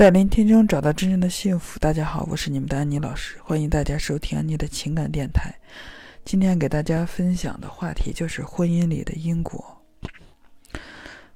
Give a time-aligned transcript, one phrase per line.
[0.00, 1.78] 在聆听中找到真正的幸福。
[1.78, 5.54] 大家好，我是你们的安妮老师，欢迎大家收听安妮的情感电台。
[6.24, 9.78] 今天给大家分享的话题就是婚姻里的因果。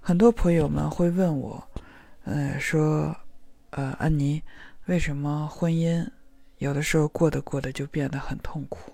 [0.00, 1.62] 很多朋友们会问我，
[2.24, 3.14] 呃，说，
[3.68, 4.42] 呃，安妮，
[4.86, 6.02] 为什么婚姻
[6.56, 8.90] 有的时候过得过得就变得很痛苦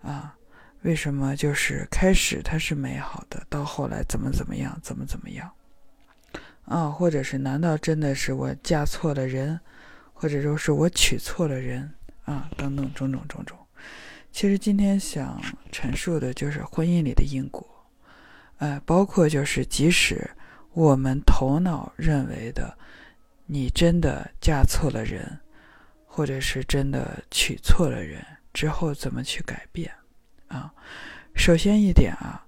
[0.00, 0.36] 啊？
[0.82, 5.50] 为什么就是开始它是美好的，到后来怎么怎么样，怎么怎么样？
[6.66, 9.58] 啊，或者是难道真的是我嫁错了人，
[10.12, 11.88] 或者说是我娶错了人
[12.24, 12.50] 啊？
[12.56, 13.56] 等等种种种种。
[14.32, 17.64] 其实今天想陈述的就是婚姻里的因果，
[18.58, 20.28] 呃，包括就是即使
[20.72, 22.76] 我们头脑认为的，
[23.46, 25.38] 你真的嫁错了人，
[26.04, 28.20] 或者是真的娶错了人
[28.52, 29.88] 之后，怎么去改变
[30.48, 30.74] 啊？
[31.36, 32.44] 首先一点啊，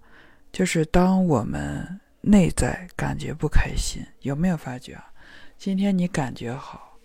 [0.51, 2.01] 就是当我们。
[2.31, 5.11] 内在感觉不开心，有没有发觉啊？
[5.57, 6.99] 今天你感觉好，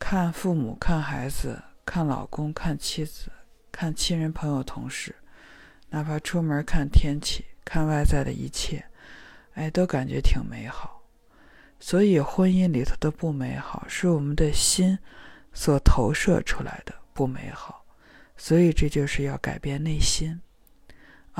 [0.00, 3.30] 看父母、看孩子、看老公、看妻子、
[3.70, 5.14] 看亲人、朋友、同事，
[5.90, 8.84] 哪怕出门看天气、看外在的一切，
[9.54, 11.04] 哎，都感觉挺美好。
[11.78, 14.98] 所以婚姻里头的不美好，是我们的心
[15.52, 17.86] 所投射出来的不美好。
[18.36, 20.40] 所以这就是要改变内心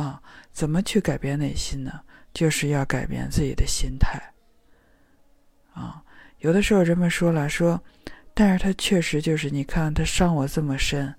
[0.00, 0.22] 啊！
[0.52, 2.00] 怎么去改变内心呢？
[2.32, 4.22] 就是要改变自己的心态，
[5.74, 6.00] 啊，
[6.38, 7.82] 有的时候人们说了说，
[8.32, 11.12] 但是他确实就是你看他伤我这么深，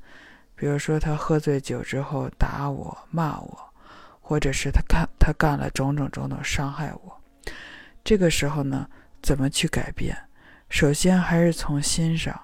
[0.56, 3.74] 比如说他喝醉酒之后打我骂我，
[4.22, 7.22] 或者是他看他干了种种种种伤害我，
[8.02, 8.90] 这个时候呢，
[9.22, 10.18] 怎么去改变？
[10.70, 12.40] 首先还是从心上，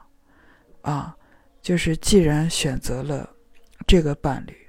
[0.81, 1.15] 啊，
[1.61, 3.29] 就是既然选择了
[3.87, 4.64] 这个伴侣。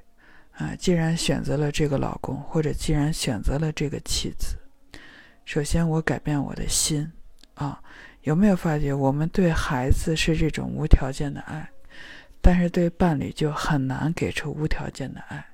[0.56, 4.56] 啊，既然选择了这个老公，或者既然选择了这个妻子，
[5.44, 7.12] 首先我改变我的心
[7.54, 7.82] 啊。
[8.22, 11.70] 有没有发觉，我们对孩子是这种无条件的爱，
[12.40, 15.46] 但是对伴侣就很难给出无条件的爱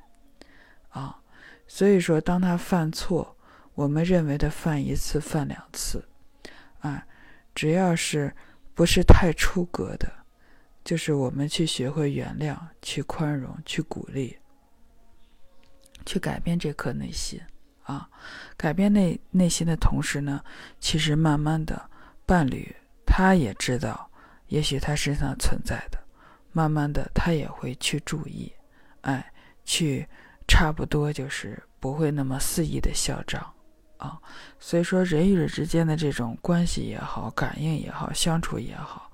[0.88, 1.18] 啊。
[1.66, 3.36] 所以说，当他犯错，
[3.74, 6.02] 我们认为的犯一次、犯两次，
[6.80, 7.04] 啊，
[7.54, 8.34] 只要是
[8.72, 10.10] 不是太出格的，
[10.82, 14.38] 就是我们去学会原谅、去宽容、去鼓励。
[16.04, 17.40] 去改变这颗内心
[17.84, 18.08] 啊，
[18.56, 20.42] 改变内内心的同时呢，
[20.78, 21.90] 其实慢慢的，
[22.24, 22.74] 伴侣
[23.04, 24.10] 他也知道，
[24.46, 25.98] 也许他身上存在的，
[26.52, 28.52] 慢慢的他也会去注意，
[29.02, 29.32] 哎，
[29.64, 30.06] 去
[30.46, 33.42] 差不多就是不会那么肆意的嚣张
[33.96, 34.18] 啊。
[34.60, 39.10] 所以说，人与人之间的这种关系也好，感应也好，相处也好，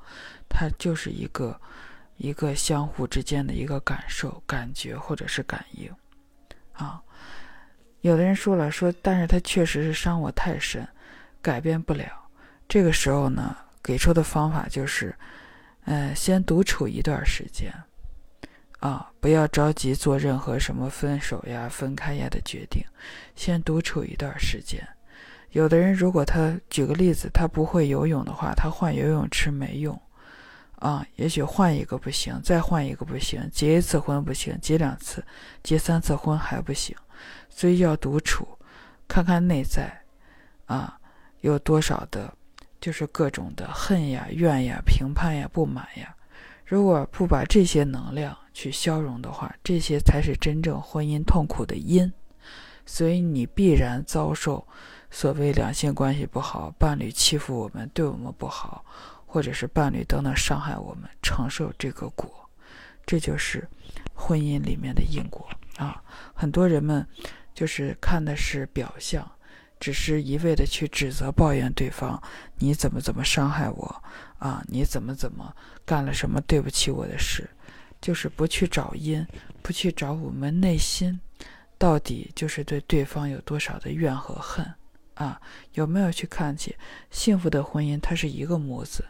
[0.48, 1.58] 它就是一个
[2.16, 5.90] 一个相互之间的一个感受、感觉或者是感应。
[6.78, 7.02] 啊，
[8.00, 10.86] 有的人说了说，但是他确实是伤我太深，
[11.42, 12.06] 改变不了。
[12.68, 15.14] 这个时候呢，给出的方法就是，
[15.84, 17.72] 嗯，先独处一段时间，
[18.78, 22.84] 啊，不要着急做任何什么分手呀、分开呀的决定，
[23.34, 24.86] 先独处一段时间。
[25.50, 30.00] 有的人如果他举个例子，他不会游泳的话，他换游泳池没用。
[30.78, 35.24] 啊，也许换一个不行，再换一个不行，结一次婚不行，结两次，
[35.62, 36.96] 结三次婚还不行，
[37.50, 38.46] 所以要独处，
[39.08, 40.02] 看看内在，
[40.66, 40.98] 啊，
[41.40, 42.32] 有多少的，
[42.80, 46.14] 就是各种的恨呀、怨呀、评判呀、不满呀。
[46.64, 52.12] 如果不把这些能量去消融的话，这些才是真正婚姻痛苦的因。
[52.86, 54.66] 所以你必然遭受
[55.10, 58.84] 所谓两性关系不好，伴侣欺负我们，对我们不好。
[59.30, 62.48] 或者是伴侣等等伤害我们，承受这个果，
[63.04, 63.68] 这就是
[64.14, 65.46] 婚姻里面的因果
[65.76, 66.02] 啊！
[66.34, 67.06] 很多人们
[67.54, 69.30] 就是看的是表象，
[69.78, 72.20] 只是一味的去指责、抱怨对方，
[72.56, 74.02] 你怎么怎么伤害我
[74.38, 74.64] 啊？
[74.66, 77.48] 你怎么怎么干了什么对不起我的事？
[78.00, 79.26] 就是不去找因，
[79.60, 81.20] 不去找我们内心
[81.76, 84.64] 到底就是对对方有多少的怨和恨
[85.14, 85.40] 啊？
[85.74, 86.76] 有没有去看起
[87.10, 88.00] 幸福的婚姻？
[88.00, 89.04] 它是一个模子。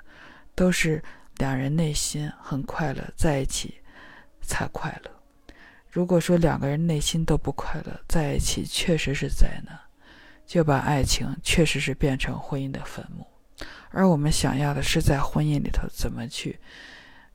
[0.59, 1.01] 都是
[1.37, 3.77] 两人内心很快乐，在一起
[4.43, 5.11] 才快乐。
[5.89, 9.79] 如果说两个人内心都不快乐，在一起确实是灾难，
[10.45, 13.25] 就把爱情确实是变成婚姻的坟墓。
[13.91, 16.59] 而我们想要的是在婚姻里头怎么去，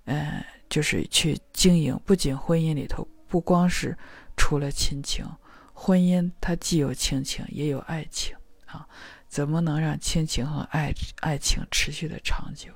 [0.03, 1.97] 嗯，就是去经营。
[2.03, 3.97] 不仅婚姻里头不光是
[4.35, 5.25] 除了亲情，
[5.73, 8.35] 婚姻它既有亲情也有爱情
[8.65, 8.85] 啊，
[9.33, 12.69] 怎么能让亲情和爱爱情持续的长久？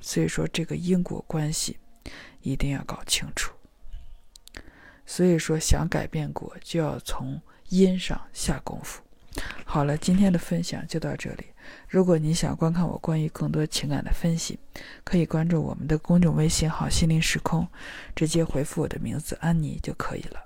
[0.00, 1.78] 所以说，这个因果关系
[2.40, 3.54] 一定要搞清楚。
[5.06, 9.00] 所以说，想改变果，就要从因上下功夫。
[9.64, 9.84] 好。
[9.84, 11.44] 了，今天的分享就到这里。
[11.88, 14.58] 如果你想观看我关于更多情感的分析，
[15.04, 17.68] 可以关注我们的公众微信号“心灵时空”，
[18.16, 20.44] 直接回复我的名字“安妮”就可以了。